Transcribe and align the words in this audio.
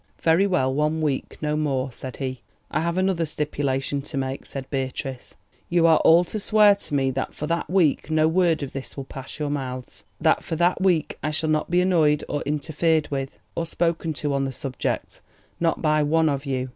"Very 0.23 0.47
well; 0.47 0.73
one 0.73 0.99
week, 0.99 1.37
no 1.43 1.55
more," 1.55 1.91
said 1.91 2.17
he. 2.17 2.41
"I 2.71 2.79
have 2.79 2.97
another 2.97 3.23
stipulation 3.27 4.01
to 4.01 4.17
make," 4.17 4.47
said 4.47 4.67
Beatrice, 4.71 5.35
"You 5.69 5.85
are 5.85 5.99
all 5.99 6.23
to 6.23 6.39
swear 6.39 6.73
to 6.73 6.95
me 6.95 7.11
that 7.11 7.35
for 7.35 7.45
that 7.45 7.69
week 7.69 8.09
no 8.09 8.27
word 8.27 8.63
of 8.63 8.73
this 8.73 8.97
will 8.97 9.03
pass 9.03 9.37
your 9.37 9.51
mouths; 9.51 10.03
that 10.19 10.43
for 10.43 10.55
that 10.55 10.81
week 10.81 11.19
I 11.21 11.29
shall 11.29 11.49
not 11.51 11.69
be 11.69 11.81
annoyed 11.81 12.23
or 12.27 12.41
interfered 12.47 13.11
with, 13.11 13.37
or 13.53 13.67
spoken 13.67 14.11
to 14.13 14.33
on 14.33 14.45
the 14.45 14.53
subject, 14.53 15.21
not 15.59 15.83
by 15.83 16.01
one 16.01 16.29
of 16.29 16.47
you. 16.47 16.69